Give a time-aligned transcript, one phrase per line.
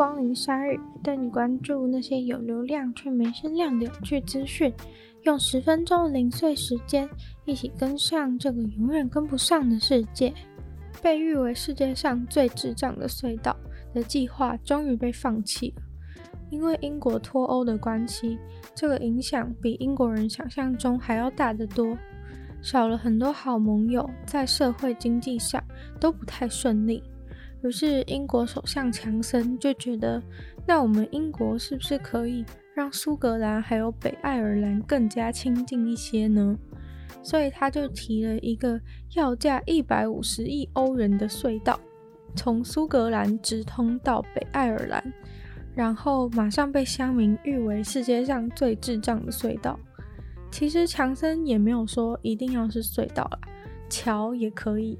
[0.00, 4.72] 光临鲨日，带你关注那些有流量却没声量的有趣资讯。
[5.24, 7.06] 用十分钟零碎时间，
[7.44, 10.32] 一起跟上这个永远跟不上的世界。
[11.02, 13.54] 被誉为世界上最智障的隧道
[13.92, 15.82] 的计划终于被放弃了，
[16.48, 18.38] 因为英国脱欧的关系，
[18.74, 21.94] 这个影响比英国人想象中还要大得多。
[22.62, 25.62] 少了很多好盟友，在社会经济上
[26.00, 27.02] 都不太顺利。
[27.62, 30.22] 于是英国首相强森就觉得，
[30.66, 36.56] 那我们英国是不是可以让苏格兰还有北爱尔兰更加亲近一些呢？
[37.22, 38.80] 所以他就提了一个
[39.14, 41.78] 要价一百五十亿欧元的隧道，
[42.34, 45.12] 从苏格兰直通到北爱尔兰，
[45.74, 49.78] 然后马上被乡民誉为世界上最智障的隧道。
[50.50, 53.38] 其实强森也没有说一定要是隧道啦，
[53.90, 54.98] 桥也可以。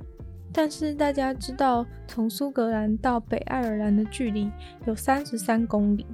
[0.53, 4.51] 但是大家知道，从苏格兰到北爱尔兰的距离
[4.87, 6.05] 有三十三公里，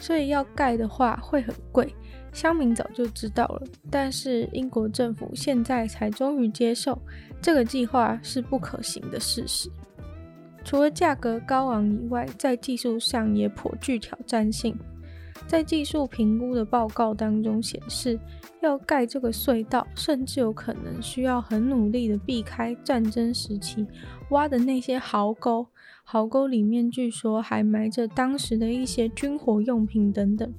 [0.00, 1.94] 所以要盖的话会很贵。
[2.32, 7.00] 乡民早就知道了，但是英国政府现在才终于接受
[7.40, 9.70] 这个计划是不可行的事实。
[10.64, 14.76] 除了价格高昂以外，在技术上也颇具挑战性。
[15.46, 18.18] 在技术评估的报告当中显示，
[18.62, 23.86] 要盖这个隧道，甚至有可能需要很努力的避开战争时期
[24.30, 25.66] 挖的那些壕沟，
[26.04, 30.52] 壕沟里面据说还埋着当时的一些军火用品等等。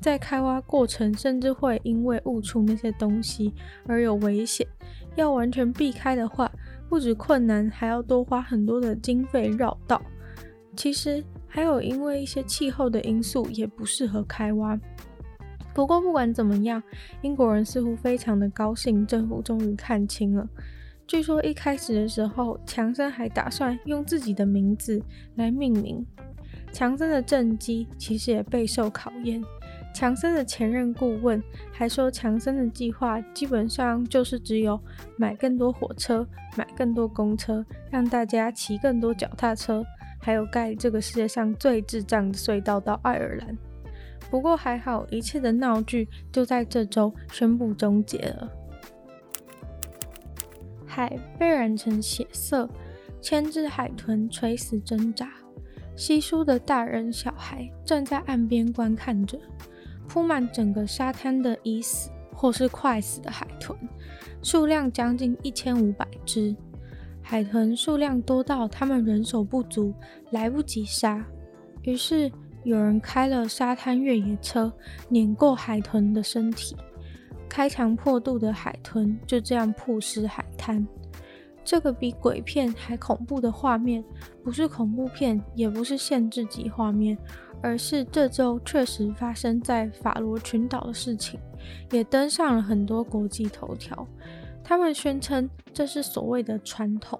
[0.00, 3.52] 在开挖过程，甚至会因为误触那些东西
[3.86, 4.66] 而有危险。
[5.14, 6.50] 要完全避开的话，
[6.88, 10.02] 不止困难，还要多花很多的经费绕道。
[10.74, 11.22] 其实
[11.54, 14.78] 还有因为一些气候的因素，也不适合开挖。
[15.74, 16.82] 不过不管怎么样，
[17.20, 20.48] 英国人似乎非常的高兴，政府终于看清了。
[21.06, 25.02] 据说一开始的时候，强森还打算用自己的名字
[25.34, 26.06] 来命名。
[26.72, 29.42] 强森的政绩其实也备受考验。
[29.94, 34.80] 强森的前任顾问还说，强森的计划基本上就是只有
[35.18, 39.84] 买更多火车、买更多公车，让大家骑更多脚踏车，
[40.24, 43.58] 还有盖这个世界上最智障的隧道到爱尔兰。
[44.30, 48.48] 不过还好，一切的闹剧就在这周宣布终结了。
[50.86, 52.70] 海被染成血色，
[53.20, 55.28] 千只海豚垂死挣扎，
[55.96, 59.38] 稀疏的大人小孩站在岸边观看着。
[60.08, 63.76] 铺满整个沙滩的已死或是快死的海豚，
[64.42, 66.54] 数量将近一千五百只。
[67.22, 69.94] 海豚数量多到他们人手不足，
[70.30, 71.24] 来不及杀。
[71.82, 72.30] 于是
[72.64, 74.72] 有人开了沙滩越野车，
[75.08, 76.76] 碾过海豚的身体。
[77.48, 80.86] 开肠破肚的海豚就这样曝尸海滩。
[81.64, 84.02] 这个比鬼片还恐怖的画面，
[84.42, 87.16] 不是恐怖片，也不是限制级画面，
[87.62, 91.38] 而是这周确实发生在法罗群岛的事情，
[91.92, 94.06] 也登上了很多国际头条。
[94.64, 97.18] 他们宣称这是所谓的传统。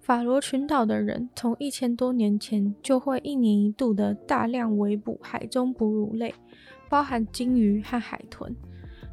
[0.00, 6.34] 法罗群岛的人从一千多年前就会一年一度的大量围捕海中哺乳类，
[6.88, 8.54] 包含鲸鱼和海豚。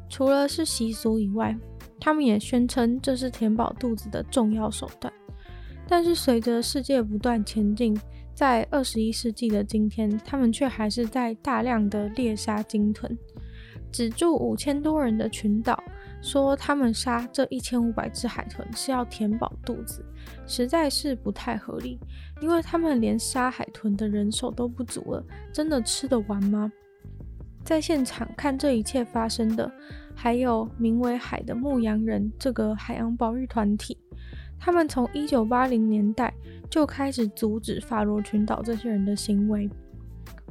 [0.08, 1.56] 除了是习俗以外，
[2.00, 5.12] 他们也宣称这是填饱肚子的重要手段。
[5.86, 7.98] 但是随着世界不断前进，
[8.34, 13.16] 在二十一世纪的今天，他们却还是在大量的猎杀鲸豚。
[13.92, 15.82] 只住五千多人的群岛
[16.20, 20.04] 说，他们杀这一千五百只海豚是要填饱肚子，
[20.46, 21.98] 实在是不太合理，
[22.40, 26.70] 因为他们连杀海豚的人手都不足了，真的吃得完吗？
[27.64, 29.70] 在现场看这一切发生的，
[30.14, 33.96] 还有名为“海的牧羊人”这个海洋保育团体。
[34.58, 36.32] 他们从一九八零年代
[36.68, 39.68] 就开始阻止法罗群岛这些人的行为。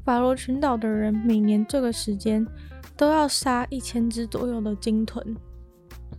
[0.06, 2.46] 法罗群岛的人每年这个时间
[2.98, 5.24] 都要杀一千只左右的鲸豚，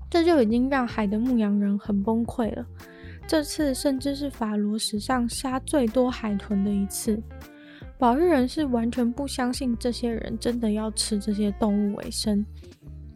[0.09, 2.65] 这就已经让海的牧羊人很崩溃了。
[3.27, 7.21] 这次甚至是法罗史上杀最多海豚的一次。
[7.98, 12.47] 保育人是完全不相信这些人真的要吃这些动物为生，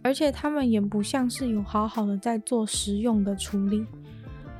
[0.02, 3.86] 而且他们也不像是有好好的在做食用的处理。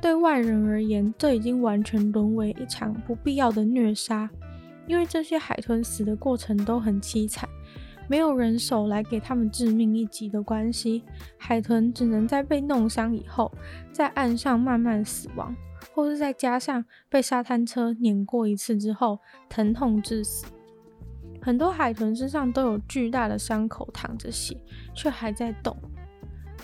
[0.01, 4.29] 对外人而言，这已经完全沦为一场不必要的虐杀，
[4.87, 7.47] 因为这些海豚死的过程都很凄惨，
[8.07, 11.03] 没有人手来给他们致命一击的关系，
[11.37, 13.51] 海豚只能在被弄伤以后，
[13.91, 15.55] 在岸上慢慢死亡。
[15.93, 19.19] 或是再加上被沙滩车碾过一次之后，
[19.49, 20.45] 疼痛致死。
[21.41, 24.57] 很多海豚身上都有巨大的伤口，淌着血，
[24.95, 25.75] 却还在动。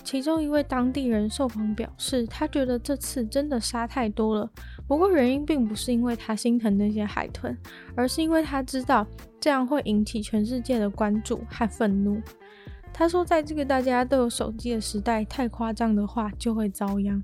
[0.02, 4.50] 其中一位当地人受访表示，他觉得这次真的杀太多了。
[4.86, 7.56] 不过原因并不是因为他心疼那些海豚，
[7.94, 9.06] 而是因为他知道
[9.38, 12.20] 这样会引起全世界的关注和愤怒。
[12.92, 17.22] 他说，在这个大家都有手机的时代，太夸张的话就会遭殃。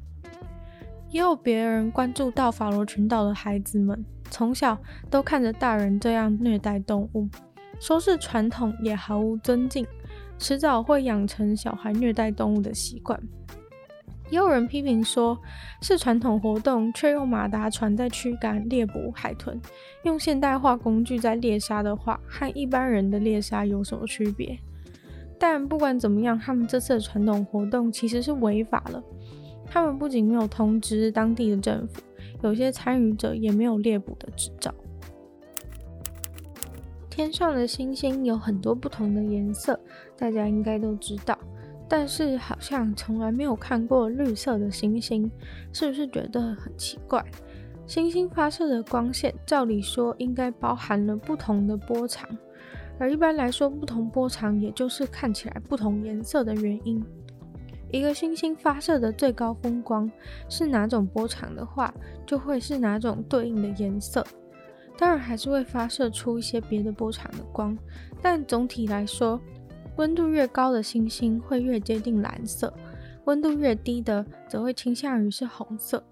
[1.11, 4.79] 也有别人关注到法罗群岛的孩子们，从小
[5.11, 7.29] 都看着大人这样虐待动物，
[7.81, 9.87] 说是传统也毫无尊敬。
[10.39, 13.21] 迟早会养成小孩虐待动物的习惯。
[14.29, 15.39] 也有人批评说，
[15.81, 19.61] 是传统活动，却用马达船在驱赶猎捕海豚，
[20.03, 24.59] 用现代化工具在猎杀的话，和一般人的猎杀有什么区别？
[25.39, 29.01] 但不管怎么样，他们这次的传统活动其实是违法了。
[29.65, 32.03] 他们不仅没有通知当地的政府，
[32.43, 34.75] 有些参与者也没有猎捕的执照。
[37.09, 39.79] 天上的星星有很多不同的颜色，
[40.17, 41.39] 大家应该都知道。
[41.89, 45.31] 但是好像从来没有看过绿色的星星，
[45.73, 47.25] 是不是觉得很奇怪？
[47.87, 52.29] 星星发射的光线，照理说应该包含了不同的波长，
[52.99, 57.01] 而一般来说，不同波长也就是看起来不同颜色的原因。
[57.93, 60.11] 一个星星发射的最高峰光
[60.49, 61.95] 是哪种波长的话，
[62.27, 64.27] 就会是哪种对应的颜色。
[64.99, 67.79] 当然还是会发射出一些别的波长的光，
[68.21, 69.41] 但总体来说，
[69.97, 72.73] 温度越高的星星会越接近蓝色，
[73.25, 76.05] 温度越低的则会倾向于是红色。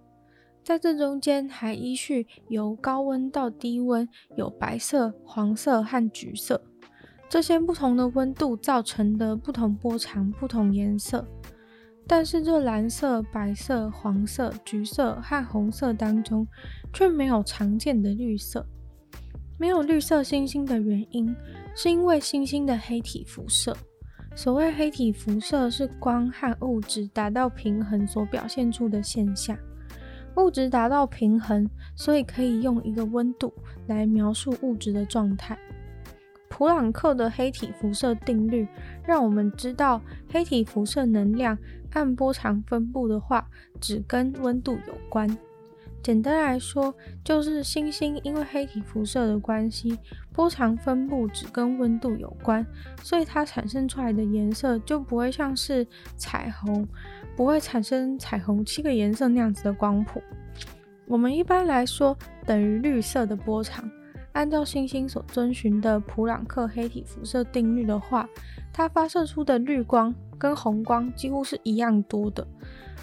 [0.62, 6.62] 在这中间还依序由高温到低温，有白色、黄色和橘色，
[7.28, 11.26] 这些不同的温度造成的不同波长、不同颜色。
[12.06, 16.46] 但是这蓝色、白色、黄色、橘色和红色当中，
[16.92, 18.66] 却没有常见的绿色。
[19.58, 21.34] 没有绿色星星的原因，
[21.74, 23.76] 是因为星星的黑体辐射。
[24.36, 29.56] 所谓黑体辐射，是光和物质达到平衡所表现出的现象。
[30.36, 33.54] 物质达到平衡，所以可以用一个温度
[33.86, 35.56] 来描述物质的状态。
[36.48, 38.66] 普朗克的黑体辐射定律
[39.04, 41.56] 让我们知道，黑体辐射能量
[41.92, 43.48] 按波长分布的话，
[43.80, 45.28] 只跟温度有关。
[46.04, 49.98] 简单来说，就是星星因为黑体辐射的关系，
[50.34, 52.64] 波长分布只跟温度有关，
[53.02, 55.86] 所以它产生出来的颜色就不会像是
[56.18, 56.86] 彩虹，
[57.34, 60.22] 不会产生彩虹七个颜色那样子的光谱。
[61.06, 62.14] 我们一般来说
[62.44, 63.90] 等于绿色的波长。
[64.34, 68.28] 按照星星所遵循的普朗克黑体辐射定律的话，
[68.72, 72.46] 它发射出的绿光跟红光几乎是一样多的。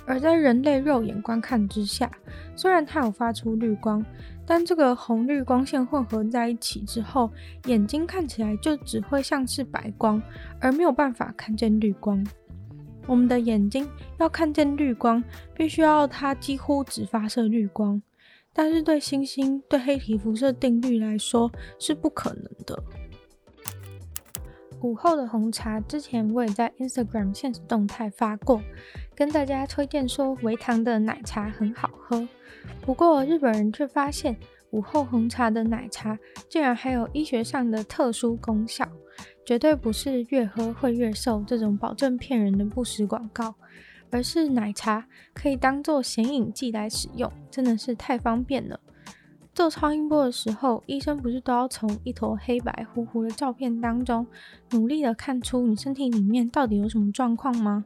[0.06, 2.12] 而在人类肉眼观看之下，
[2.56, 4.06] 虽然它有发出绿光，
[4.46, 7.32] 但这个红绿光线混合在一起之后，
[7.66, 10.22] 眼睛看起来就只会像是白光，
[10.60, 12.26] 而没有办法看见绿光。
[13.08, 13.88] 我们的眼睛
[14.20, 15.24] 要看见绿光，
[15.56, 18.02] 必须要它几乎只发射绿光。
[18.54, 22.84] 但是对星星、对黑体辐射定律来说是不可能的。
[24.82, 28.62] 午后的红茶，之前我也在 Instagram 限时动态发过，
[29.16, 32.28] 跟大家推荐说维糖的奶茶很好喝。
[32.82, 34.36] 不过日本人却发现
[34.72, 36.18] 午后红茶的奶茶
[36.50, 38.90] 竟然还有医学上的特殊功效，
[39.46, 43.54] 绝对不是越喝会越瘦这种保证骗人的不实广告。
[44.12, 48.80] 而是奶茶可以当做显影剂来使用，真的是太方便了。
[49.54, 54.26] 做超音波的时候，医生不是都要从一坨黑白糊糊的照片当中，
[54.72, 57.84] 努力的看出你身体里面到底有什么状况吗？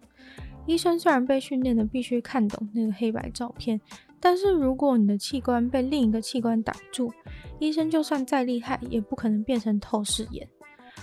[0.67, 3.79] 医生虽然被训练的必须看懂那个黑白照片，
[4.19, 7.11] 但是如果你的器官被另一个器官挡住，
[7.59, 10.47] 医生就算再厉害，也不可能变成透视眼。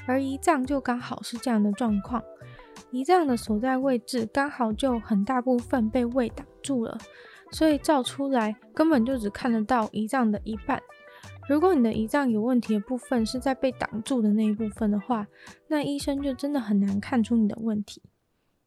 [0.07, 2.23] 而胰脏就刚好是这样的状况。
[2.93, 6.99] 胰脏的所在位置刚好就很大部分被胃挡住了，
[7.51, 10.81] 所以照出来根本就只看得到胰脏的一半。
[11.49, 15.27] 如果你的胰脏有问题的部分是在被挡住的那一部分的话，
[15.69, 18.03] 那医生就真的很难看出你的问题。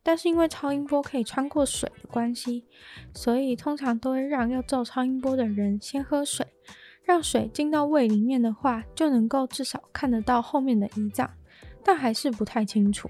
[0.01, 2.65] 但是因为超音波可以穿过水的关系，
[3.13, 6.45] 所以通常都会让要照超音波的人先喝水，
[7.03, 11.31] 让水进到胃里面的话，就能够至少看得到后面的胰脏，
[11.83, 13.09] 但还是不太清楚。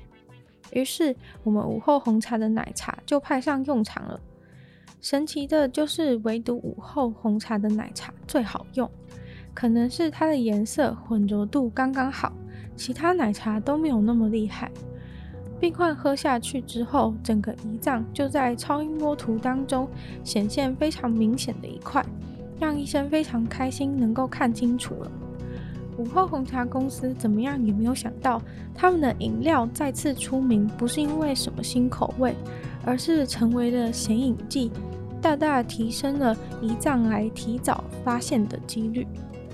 [0.71, 4.19] 于是，我们午后红茶的奶茶就派上用场了。
[5.01, 8.89] 神奇的就是，唯独午后红茶的奶茶最好用，
[9.53, 12.33] 可能是它的颜色混浊度刚刚好，
[12.75, 14.71] 其他奶茶都没有那么厉害。
[15.59, 19.87] 病患喝下去之后，整个胰脏就在超音波图当中
[20.23, 22.03] 显现非常明显的一块，
[22.59, 25.11] 让医生非常开心，能够看清楚了。
[25.97, 28.41] 午后红茶公司怎么样也没有想到，
[28.73, 32.35] 他们的饮料再次出名，不是因为什么新口味，
[32.83, 34.71] 而是成为了显影剂，
[35.21, 39.07] 大大提升了胰脏癌提早发现的几率。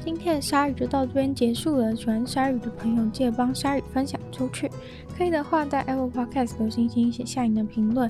[0.04, 1.96] 今天的鲨鱼就到这边结束了。
[1.96, 4.68] 喜欢鲨鱼的朋友，记得帮鲨鱼分享出去。
[5.16, 8.10] 可以的话，在 Apple Podcast 留星星，写下你的评论，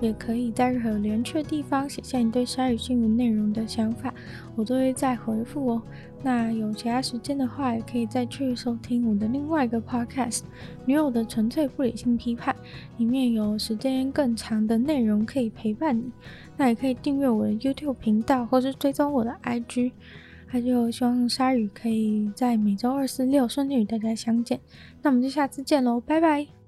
[0.00, 4.14] 也可以在任何连去的地方写下你对鲨鱼新闻内容的想法，
[4.54, 5.82] 我都会再回复哦。
[6.24, 10.38] 那有其他时间的话，也可以再去收听我的另外一个 Podcast
[10.84, 12.54] 《女友的纯粹不理性批判》，
[12.98, 16.10] 里面有时间更长的内容可以陪伴你。
[16.56, 19.90] 那也可以订阅我的 YouTube 频道，或是追踪我的 IG。
[20.52, 24.60] 那就希望鲨鱼可以在每周二、四、六顺利与大家相见。
[25.02, 26.61] 那我们就下次见喽，拜拜。